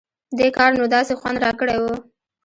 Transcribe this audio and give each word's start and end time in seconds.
دې 0.37 0.47
کار 0.57 0.71
نو 0.79 0.85
داسې 0.95 1.13
خوند 1.19 1.37
راکړى 1.45 1.77
و. 1.81 1.85